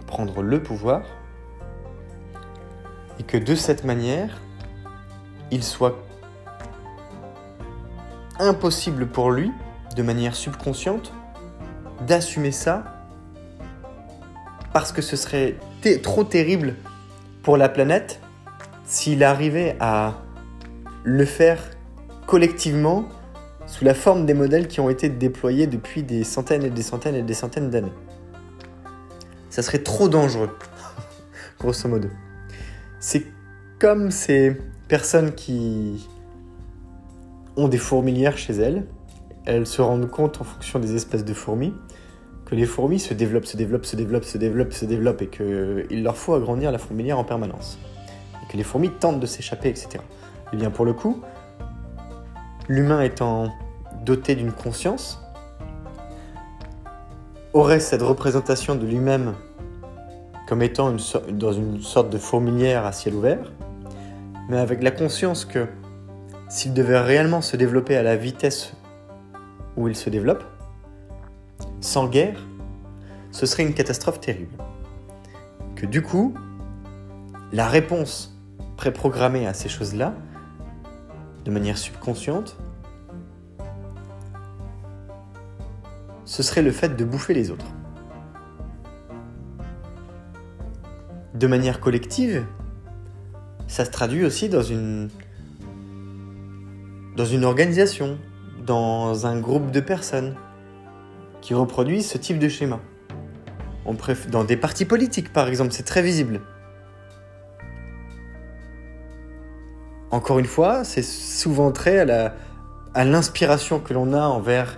[0.07, 1.03] prendre le pouvoir
[3.19, 4.41] et que de cette manière,
[5.51, 5.97] il soit
[8.39, 9.51] impossible pour lui,
[9.95, 11.13] de manière subconsciente,
[12.07, 12.83] d'assumer ça
[14.73, 15.57] parce que ce serait
[16.01, 16.75] trop terrible
[17.43, 18.21] pour la planète
[18.85, 20.15] s'il arrivait à
[21.03, 21.59] le faire
[22.31, 23.09] collectivement
[23.65, 27.15] sous la forme des modèles qui ont été déployés depuis des centaines et des centaines
[27.15, 27.91] et des centaines d'années
[29.49, 30.49] ça serait trop dangereux,
[31.59, 32.07] grosso modo.
[33.01, 33.25] C'est
[33.79, 36.07] comme ces personnes qui
[37.57, 38.85] ont des fourmilières chez elles,
[39.45, 41.73] elles se rendent compte en fonction des espèces de fourmis
[42.45, 46.01] que les fourmis se développent, se développent, se développent, se développent, se développent et qu'il
[46.01, 47.77] leur faut agrandir la fourmilière en permanence.
[48.41, 49.89] Et que les fourmis tentent de s'échapper, etc.
[49.95, 49.97] Et
[50.53, 51.21] eh bien pour le coup,
[52.71, 53.53] l'humain étant
[54.05, 55.21] doté d'une conscience,
[57.53, 59.33] aurait cette représentation de lui-même
[60.47, 60.95] comme étant
[61.31, 63.51] dans une sorte de fourmilière à ciel ouvert,
[64.49, 65.67] mais avec la conscience que
[66.47, 68.73] s'il devait réellement se développer à la vitesse
[69.75, 70.43] où il se développe,
[71.81, 72.39] sans guerre,
[73.31, 74.55] ce serait une catastrophe terrible.
[75.75, 76.33] Que du coup,
[77.51, 78.37] la réponse
[78.77, 80.13] préprogrammée à ces choses-là,
[81.45, 82.57] de manière subconsciente,
[86.25, 87.65] ce serait le fait de bouffer les autres.
[91.33, 92.45] De manière collective,
[93.67, 95.09] ça se traduit aussi dans une
[97.17, 98.17] dans une organisation,
[98.65, 100.35] dans un groupe de personnes
[101.41, 102.79] qui reproduisent ce type de schéma.
[104.29, 106.41] Dans des partis politiques, par exemple, c'est très visible.
[110.11, 112.33] Encore une fois, c'est souvent la
[112.93, 114.77] à l'inspiration que l'on a envers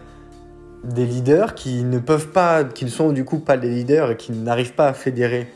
[0.83, 4.17] des leaders qui ne peuvent pas, qui ne sont du coup pas des leaders et
[4.17, 5.51] qui n'arrivent pas à fédérer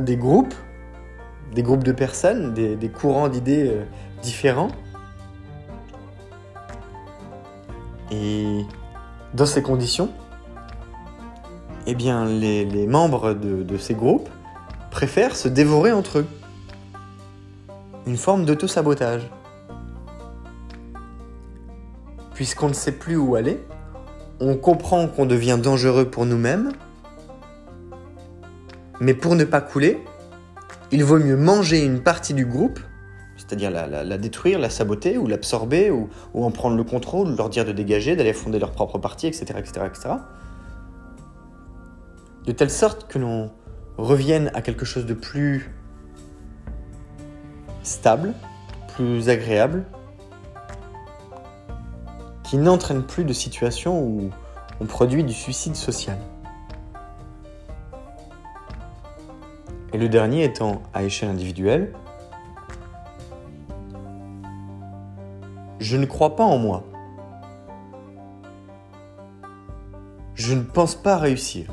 [0.00, 0.54] des groupes,
[1.54, 3.84] des groupes de personnes, des, courants d'idées euh,
[4.22, 4.68] différents.
[8.10, 8.64] Et
[9.34, 10.10] dans ces conditions,
[11.86, 14.28] eh bien, les, membres de, ces groupes
[14.90, 16.26] préfèrent se dévorer entre eux.
[18.10, 19.30] Une forme d'auto-sabotage.
[22.34, 23.64] Puisqu'on ne sait plus où aller,
[24.40, 26.72] on comprend qu'on devient dangereux pour nous-mêmes,
[28.98, 30.02] mais pour ne pas couler,
[30.90, 32.80] il vaut mieux manger une partie du groupe
[33.36, 37.70] c'est-à-dire la, détruire, la saboter ou l'absorber ou, en prendre le contrôle, leur dire de
[37.70, 40.14] dégager, d'aller fonder leur propre parti, etc., etc., etc.
[42.44, 43.52] De telle sorte que l'on
[43.98, 45.79] revienne à quelque chose de plus
[47.82, 48.34] stable,
[48.94, 49.84] plus agréable,
[52.42, 54.30] qui n'entraîne plus de situations où
[54.80, 56.18] on produit du suicide social.
[59.92, 61.92] Et le dernier étant à échelle individuelle,
[65.90, 66.84] Je ne crois pas en moi.
[70.34, 71.66] Je ne pense pas réussir.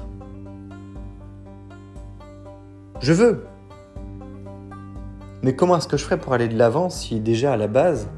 [3.01, 3.45] Je veux.
[5.47, 8.09] Mais comment est-ce que je ferais pour aller de l'avant si déjà à la base,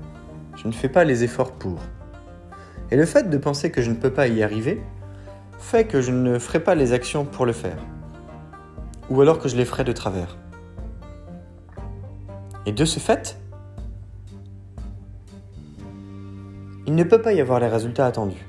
[0.56, 1.78] je ne fais pas les efforts pour?
[2.90, 4.82] Et le fait de penser que je ne peux pas y arriver
[5.60, 7.78] fait que je ne ferai pas les actions pour le faire.
[9.12, 10.40] Ou alors que je les ferai de travers.
[12.66, 13.38] Et de ce fait,
[16.88, 18.48] il ne peut pas y avoir les résultats attendus,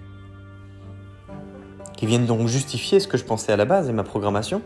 [1.98, 4.62] qui viennent donc justifier ce que je pensais à la base et ma programmation.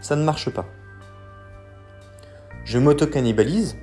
[0.00, 0.66] Ça ne marche pas.
[2.64, 3.76] Je m'auto-cannibalise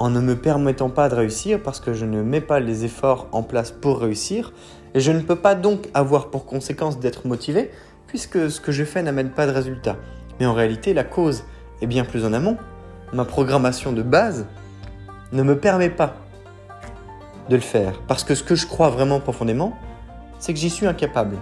[0.00, 3.28] en ne me permettant pas de réussir parce que je ne mets pas les efforts
[3.30, 4.52] en place pour réussir
[4.94, 7.70] et je ne peux pas donc avoir pour conséquence d'être motivé
[8.08, 9.96] puisque ce que je fais n'amène pas de résultat.
[10.40, 11.44] Mais en réalité, la cause
[11.80, 12.56] est bien plus en amont.
[13.12, 14.46] Ma programmation de base
[15.32, 16.16] ne me permet pas
[17.48, 18.00] de le faire.
[18.08, 19.74] Parce que ce que je crois vraiment profondément,
[20.40, 21.36] c'est que j'y suis incapable.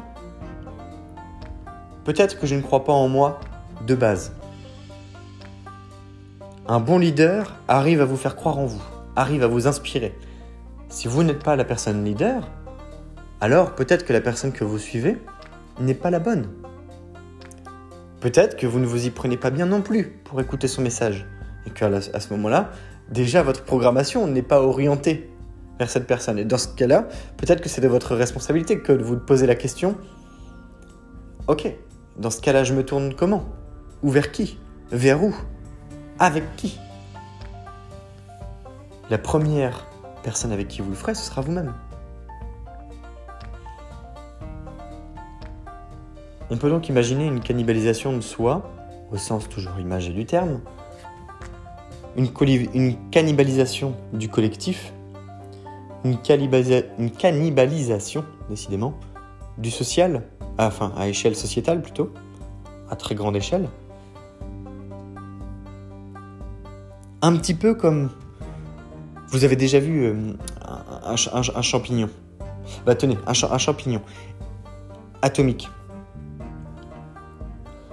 [2.05, 3.41] Peut-être que je ne crois pas en moi
[3.87, 4.33] de base.
[6.69, 8.83] Un bon leader arrive à vous faire croire en vous,
[9.17, 10.17] arrive à vous inspirer.
[10.89, 12.49] Si vous n'êtes pas la personne leader,
[13.41, 15.19] alors peut-être que la personne que vous suivez
[15.81, 16.47] n'est pas la bonne.
[18.21, 21.27] Peut-être que vous ne vous y prenez pas bien non plus pour écouter son message.
[21.67, 22.71] Et qu'à ce moment-là,
[23.11, 25.29] déjà votre programmation n'est pas orientée
[25.81, 26.39] vers cette personne.
[26.39, 29.57] Et dans ce cas-là, peut-être que c'est de votre responsabilité que de vous poser la
[29.57, 29.97] question,
[31.49, 31.75] ok,
[32.19, 33.47] dans ce cas-là, je me tourne comment?
[34.05, 34.61] Ou vers qui?
[34.93, 35.35] Vers où?
[36.19, 36.79] Avec qui?
[39.11, 39.87] La première
[40.23, 41.75] personne avec qui vous le ferez, ce sera vous-même.
[46.51, 48.71] On peut donc imaginer une cannibalisation de soi,
[49.11, 50.61] au sens toujours imagé du terme,
[52.17, 52.29] une,
[53.11, 54.93] cannibalisation du collectif,
[56.05, 58.95] une, cannibalisation, décidément,
[59.59, 60.25] du social,
[60.59, 62.13] enfin à échelle sociétale plutôt,
[62.91, 63.69] à très grande échelle.
[67.23, 68.11] Un petit peu comme
[69.29, 70.15] vous avez déjà vu euh,
[71.05, 72.11] un, champignon.
[72.85, 74.03] Bah tenez, un champignon
[75.23, 75.71] atomique.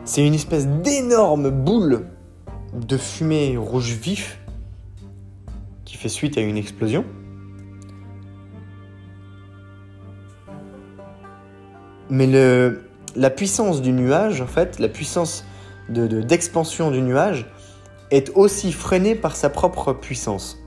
[0.03, 2.07] C'est une espèce d'énorme boule
[2.73, 4.39] de fumée rouge vif
[5.85, 7.05] qui fait suite à une explosion.
[12.09, 15.45] Mais le, la puissance du nuage, en fait, la puissance
[15.89, 17.45] d'expansion de, du nuage
[18.11, 20.57] est aussi freinée par sa propre puissance.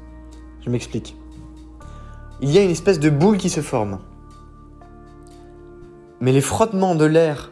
[0.64, 1.16] Je m'explique.
[2.40, 3.98] Il y a une espèce de boule qui se forme.
[6.20, 7.50] Mais les frottements de l'air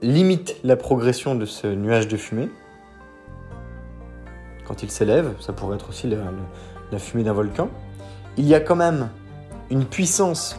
[0.00, 2.50] limitent la progression de ce nuage de fumée.
[4.66, 6.16] Quand il s'élève, ça pourrait être aussi la,
[6.90, 7.68] la fumée d'un volcan.
[8.36, 9.10] Il y a quand même
[9.70, 10.58] une puissance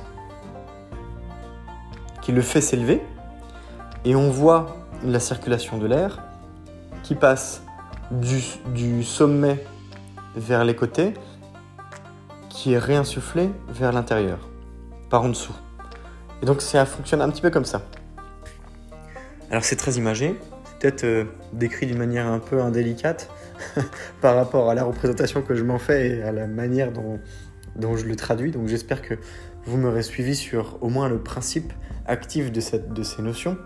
[2.22, 3.02] qui le fait s'élever.
[4.06, 6.22] Et on voit la circulation de l'air
[7.04, 7.64] qui passe
[8.22, 9.64] du, sommet
[10.36, 11.14] vers les côtés,
[12.50, 14.50] qui est réinsufflé vers l'intérieur,
[15.10, 15.56] par en dessous.
[16.42, 17.82] Et donc ça fonctionne un petit peu comme ça.
[19.50, 20.36] Alors c'est très imagé,
[20.80, 23.30] peut-être euh, décrit d'une manière un peu indélicate
[24.22, 27.20] par rapport à la représentation que je m'en fais et à la manière dont,
[27.76, 28.52] dont je le traduis.
[28.52, 29.16] Donc j'espère que
[29.66, 31.72] vous m'aurez suivi sur au moins le principe
[32.06, 33.58] actif de, cette, de ces notions.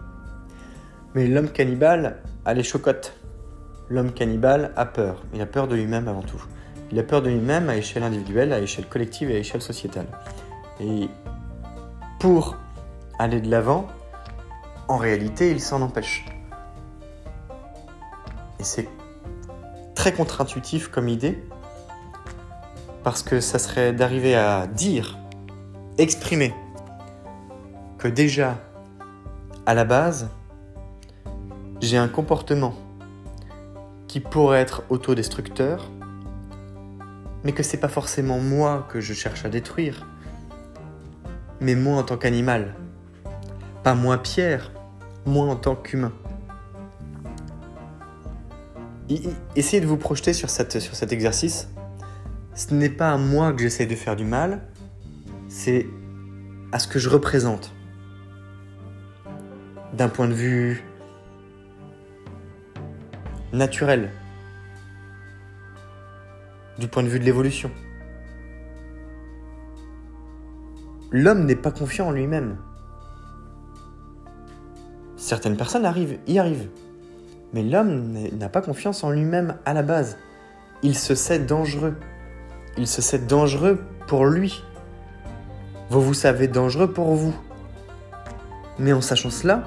[1.16, 3.14] Mais l'homme cannibale a les chocottes.
[3.90, 5.24] L'homme cannibale a peur.
[5.34, 6.44] Il a peur de lui-même avant tout.
[6.92, 10.08] Il a peur de lui-même à échelle individuelle, à échelle collective et à échelle sociétale.
[10.80, 11.10] Et
[12.20, 12.58] pour
[13.20, 13.88] aller de l'avant,
[14.88, 16.26] en réalité, il s'en empêche.
[18.60, 18.88] Et c'est
[19.96, 21.44] très contre-intuitif comme idée,
[23.04, 25.18] parce que ça serait d'arriver à dire,
[25.98, 26.54] exprimer,
[27.98, 28.58] que déjà,
[29.66, 30.30] à la base,
[31.82, 32.74] j'ai un comportement
[34.08, 35.90] qui pourrait être autodestructeur,
[37.44, 40.08] mais que c'est pas forcément moi que je cherche à détruire,
[41.60, 42.76] mais moi en tant qu'animal.
[43.84, 44.72] Pas moi Pierre,
[45.26, 46.14] moi en tant qu'humain.
[49.56, 51.70] Essayez de vous projeter sur, cet exercice.
[52.54, 54.62] Ce n'est pas à moi que j'essaie de faire du mal,
[55.48, 55.88] c'est
[56.72, 57.74] à ce que je représente.
[59.94, 60.84] D'un point de vue
[63.58, 64.12] naturel,
[66.80, 67.72] du point de vue de l'évolution.
[71.12, 72.58] L'homme n'est pas confiant en lui-même.
[75.16, 76.70] Certaines personnes arrivent, y arrivent.
[77.54, 80.18] Mais l'homme n'a pas confiance en lui-même à la base.
[80.84, 81.96] Il se sait dangereux.
[82.78, 84.64] Il se sait dangereux pour lui.
[85.90, 87.34] Vous vous savez dangereux pour vous.
[88.78, 89.64] Mais en sachant cela,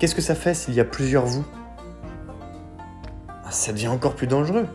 [0.00, 1.44] qu'est-ce que ça fait s'il y a plusieurs vous?
[3.54, 4.66] Ça devient encore plus dangereux.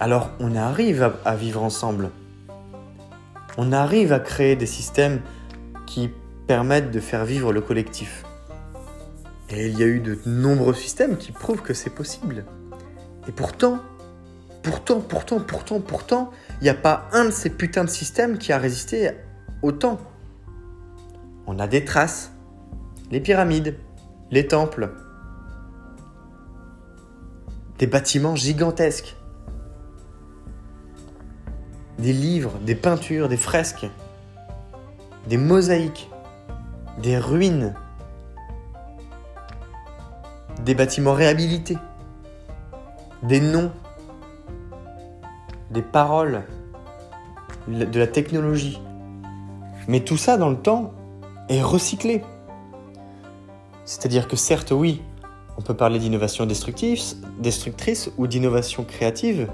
[0.00, 2.10] Alors on arrive à, vivre ensemble.
[3.58, 5.20] On arrive à créer des systèmes
[5.86, 6.10] qui
[6.46, 8.24] permettent de faire vivre le collectif.
[9.50, 12.44] Et il y a eu de nombreux systèmes qui prouvent que c'est possible.
[13.28, 13.80] Et pourtant,
[14.62, 18.52] pourtant, pourtant, pourtant, pourtant, il n'y a pas un de ces putains de systèmes qui
[18.52, 19.10] a résisté
[19.62, 19.98] au temps.
[21.46, 22.32] On a des traces.
[23.10, 23.74] Les pyramides,
[24.30, 24.92] les temples,
[27.80, 29.16] des bâtiments gigantesques,
[31.98, 33.86] des livres, des peintures, des fresques,
[35.26, 36.10] des mosaïques,
[36.98, 37.74] des ruines,
[40.62, 41.78] des bâtiments réhabilités,
[43.22, 43.72] des noms,
[45.70, 46.42] des paroles,
[47.66, 48.78] de la technologie.
[49.88, 50.92] Mais tout ça dans le temps
[51.48, 52.22] est recyclé.
[53.86, 55.00] C'est-à-dire que certes, oui,
[55.60, 59.46] on peut parler d'innovation destructrice ou d'innovation créative,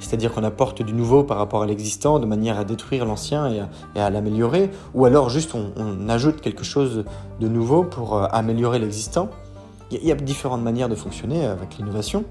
[0.00, 3.48] c'est-à-dire qu'on apporte du nouveau par rapport à l'existant de manière à détruire l'ancien
[3.94, 7.04] et à, l'améliorer, ou alors juste on, ajoute quelque chose
[7.38, 9.30] de nouveau pour euh, améliorer l'existant.
[9.92, 12.24] Il y, a différentes manières de fonctionner avec l'innovation.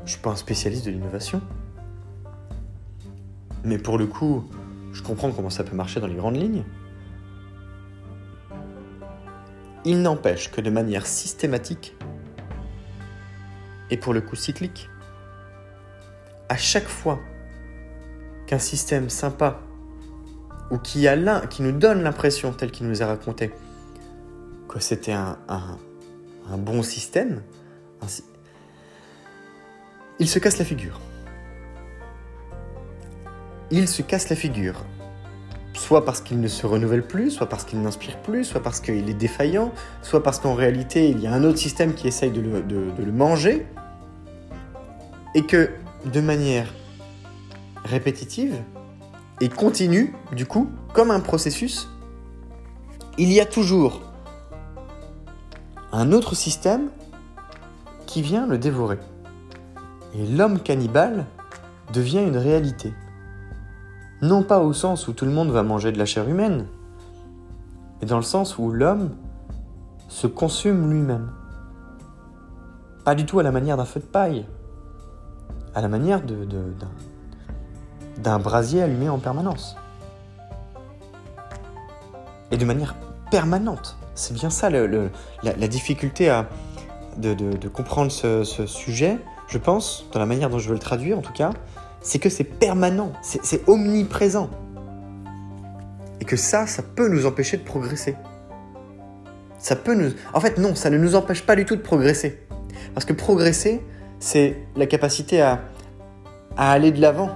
[0.00, 1.40] Je ne suis pas un spécialiste de l'innovation,
[3.62, 4.42] mais pour le coup,
[4.92, 6.64] je comprends comment ça peut marcher dans les grandes lignes.
[9.84, 11.96] Il n'empêche que de manière systématique,
[13.90, 14.88] et pour le coup cyclique,
[16.48, 17.18] à chaque fois
[18.46, 19.60] qu'un système sympa
[20.70, 23.50] ou qui, a qui nous donne l'impression, tel qu'il nous a raconté,
[24.68, 25.38] que c'était un,
[26.58, 27.42] bon système,
[30.18, 31.00] il se casse la figure.
[33.70, 34.84] Il se casse la figure
[35.74, 39.08] soit parce qu'il ne se renouvelle plus, soit parce qu'il n'inspire plus, soit parce qu'il
[39.08, 42.40] est défaillant, soit parce qu'en réalité il y a un autre système qui essaye de
[42.40, 43.66] le, manger,
[45.34, 45.70] et que
[46.04, 46.72] de manière
[47.84, 48.54] répétitive
[49.40, 51.88] et continue, du coup, comme un processus,
[53.18, 54.02] il y a toujours
[55.90, 56.90] un autre système
[58.06, 58.98] qui vient le dévorer.
[60.14, 61.26] Et l'homme cannibale
[61.92, 62.92] devient une réalité.
[64.22, 66.66] Non pas au sens où tout le monde va manger de la chair humaine,
[68.00, 69.10] mais dans le sens où l'homme
[70.08, 71.32] se consume lui-même.
[73.04, 74.46] Pas du tout à la manière d'un feu de paille,
[75.74, 76.22] à la manière
[78.18, 79.76] d'un brasier allumé en permanence.
[82.52, 82.94] Et de manière
[83.32, 83.96] permanente.
[84.14, 86.46] C'est bien ça la, difficulté à,
[87.16, 89.18] de, comprendre ce, sujet,
[89.48, 91.50] je pense, dans la manière dont je veux le traduire en tout cas,
[92.02, 94.50] c'est que c'est permanent, c'est omniprésent.
[96.20, 98.16] Et que ça, ça peut nous empêcher de progresser.
[99.58, 100.10] Ça peut nous...
[100.34, 102.40] En fait, non, ça ne nous empêche pas du tout de progresser.
[102.94, 103.80] Parce que progresser,
[104.18, 105.60] c'est la capacité à,
[106.56, 107.30] aller de l'avant.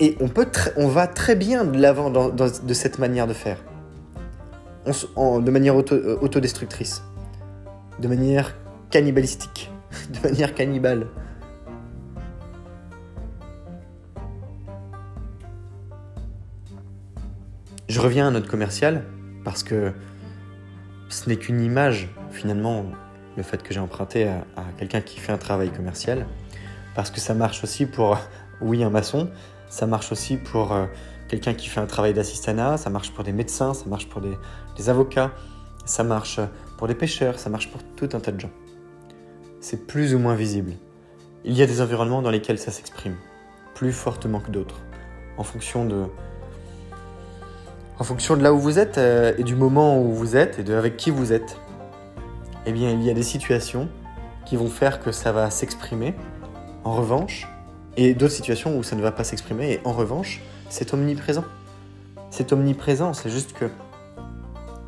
[0.00, 3.62] Et on, peut on va très bien de l'avant de cette manière de faire.
[4.86, 7.02] de manière euh, autodestructrice.
[8.00, 8.54] De manière
[8.90, 9.70] cannibalistique.
[10.10, 11.06] De manière cannibale.
[17.88, 19.04] Je reviens à notre commercial
[19.44, 19.92] parce que
[21.08, 22.84] ce n'est qu'une image finalement
[23.38, 24.44] le fait que j'ai emprunté à,
[24.76, 26.26] quelqu'un qui fait un travail commercial
[26.94, 28.18] parce que ça marche aussi pour
[28.60, 29.30] oui un maçon,
[29.70, 30.84] ça marche aussi pour euh,
[31.28, 34.36] quelqu'un qui fait un travail d'assistanat, ça marche pour des médecins, ça marche pour des,
[34.76, 35.32] des avocats,
[35.86, 36.40] ça marche
[36.76, 38.52] pour des pêcheurs, ça marche pour tout un tas de gens.
[39.60, 40.72] C'est plus ou moins visible.
[41.42, 43.16] Il y a des environnements dans lesquels ça s'exprime,
[43.74, 44.82] plus fortement que d'autres,
[45.38, 46.04] en fonction de,
[47.98, 50.62] en fonction de là où vous êtes euh, et du moment où vous êtes et
[50.62, 51.58] de avec qui vous êtes,
[52.66, 53.88] eh bien, il y a des situations
[54.46, 56.14] qui vont faire que ça va s'exprimer.
[56.84, 57.48] En revanche,
[57.96, 59.72] et d'autres situations où ça ne va pas s'exprimer.
[59.72, 61.44] Et en revanche, c'est omniprésent.
[62.30, 63.66] C'est omniprésent, c'est juste que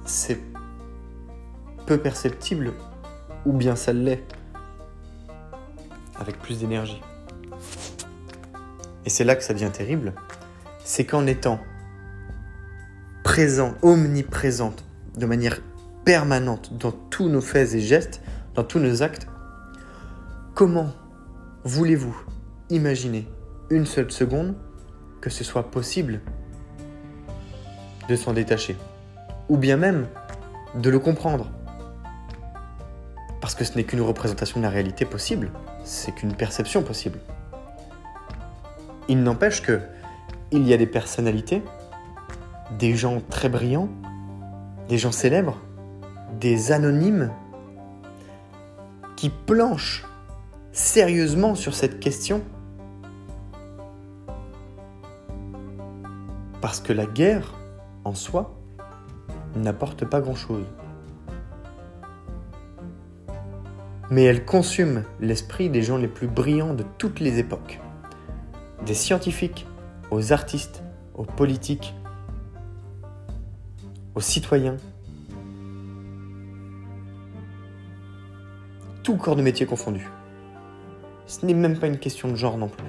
[0.05, 0.39] c'est
[1.87, 2.73] peu perceptible
[3.45, 4.23] ou bien ça l'est
[6.19, 7.01] avec plus d'énergie.
[9.05, 10.13] Et c'est là que ça devient terrible,
[10.85, 11.59] c'est qu'en étant
[13.41, 14.85] présent, omniprésente,
[15.17, 15.63] de manière
[16.05, 18.21] permanente dans tous nos faits et gestes,
[18.55, 19.29] dans tous nos actes,
[20.55, 20.93] comment
[21.65, 22.15] voulez-vous
[22.69, 23.27] imaginer
[23.71, 24.57] une seule seconde
[25.23, 26.21] que ce soit possible
[28.11, 28.77] de s'en détacher?
[29.49, 30.07] Ou bien même
[30.75, 31.51] de le comprendre?
[33.41, 35.51] Parce que ce n'est qu'une représentation de la réalité possible,
[35.83, 37.21] c'est qu'une perception possible.
[39.09, 39.81] Il n'empêche que
[40.53, 41.63] il y a des personnalités
[42.79, 43.89] des gens très brillants,
[44.89, 45.59] des gens célèbres,
[46.39, 47.31] des anonymes
[49.17, 50.05] qui planchent
[50.73, 52.43] sérieusement sur cette question.
[56.61, 57.55] Parce que la guerre,
[58.05, 58.55] en soi,
[59.57, 60.67] n'apporte pas grand-chose.
[64.11, 67.81] Mais elle consume l'esprit des gens les plus brillants de toutes les époques.
[68.85, 69.67] Des scientifiques
[70.11, 70.83] aux artistes,
[71.15, 71.95] aux politiques,
[74.15, 74.77] aux citoyens,
[79.03, 80.09] tout corps de métier confondu.
[81.27, 82.85] Ce n'est même pas une question de genre non plus.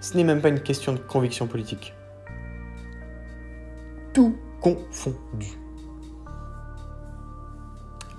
[0.00, 1.94] Ce n'est même pas une question de conviction politique.
[4.12, 5.58] Tout confondu.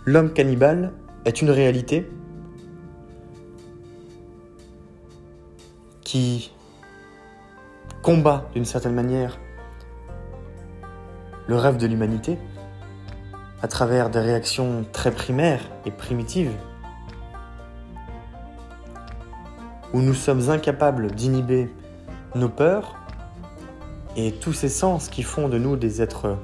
[0.05, 0.93] L'homme cannibale
[1.25, 2.09] est une réalité
[6.01, 6.51] qui
[8.01, 9.39] combat d'une certaine manière
[11.49, 12.37] le rêve de l'humanité,
[13.63, 16.53] à travers des réactions très primaires et primitives,
[19.91, 21.73] où nous sommes incapables d'inhiber
[22.35, 22.97] nos peurs
[24.15, 26.37] et tous ces sens qui font de nous des êtres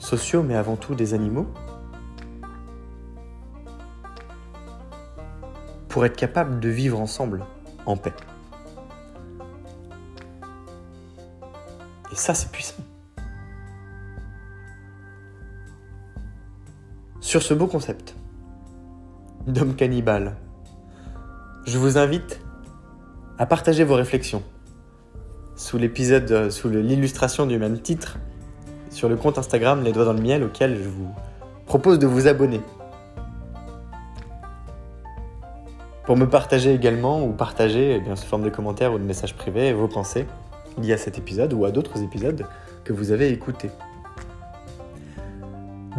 [0.00, 1.46] sociaux, mais avant tout des animaux,
[5.88, 7.44] pour être capables de vivre ensemble
[7.86, 8.14] en paix.
[12.10, 12.87] Et ça, c'est puissant.
[17.28, 18.14] Sur ce beau concept
[19.46, 20.36] d'homme cannibale.
[21.66, 22.40] Je vous invite
[23.36, 24.42] à partager vos réflexions
[25.54, 28.16] sous l'épisode, euh, sous l'illustration du même titre,
[28.88, 31.14] sur le compte Instagram Les Doigts dans le Miel auquel je vous
[31.66, 32.62] propose de vous abonner.
[36.06, 39.34] Pour me partager également ou partager eh bien, sous forme de commentaires ou de messages
[39.34, 40.26] privés vos pensées
[40.80, 42.46] liées à cet épisode ou à d'autres épisodes
[42.84, 43.70] que vous avez écoutés.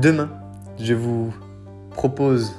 [0.02, 0.32] Demain,
[0.80, 1.34] je vous
[1.92, 2.56] propose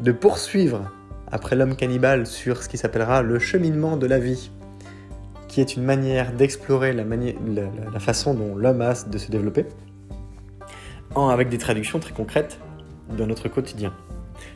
[0.00, 0.90] de poursuivre
[1.30, 4.50] après l'homme cannibale sur ce qui s'appellera le cheminement de la vie,
[5.48, 9.66] qui est une manière d'explorer la, façon dont l'homme a de se développer,
[11.14, 12.58] avec des traductions très concrètes
[13.10, 13.92] de notre quotidien.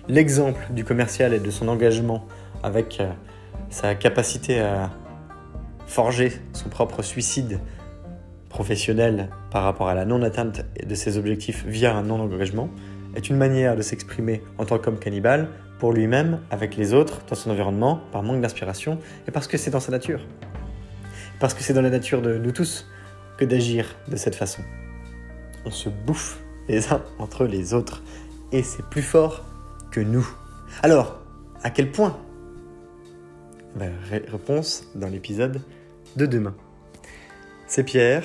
[0.08, 2.24] L'exemple du commercial et de son engagement
[2.62, 3.10] avec euh,
[3.68, 4.90] sa capacité à
[5.86, 7.60] forger son propre suicide
[8.56, 12.70] professionnel par rapport à la non-atteinte de ses objectifs via un non-engagement
[13.14, 15.48] est une manière de s'exprimer en tant qu'homme cannibale
[15.78, 18.98] pour lui-même, avec les autres, dans son environnement, par manque d'inspiration,
[19.28, 20.22] et parce que c'est dans sa nature.
[21.38, 22.86] Parce que c'est dans la nature de nous tous
[23.36, 24.62] que d'agir de cette façon.
[25.66, 28.02] On se bouffe les uns entre les autres,
[28.52, 29.44] et c'est plus fort
[29.90, 30.26] que nous.
[30.82, 31.20] Alors,
[31.62, 32.16] à quel point
[34.32, 35.60] Réponse dans l'épisode
[36.16, 36.54] de demain?
[37.66, 38.24] C'est Pierre,